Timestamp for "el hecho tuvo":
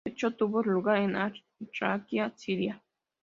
0.03-0.63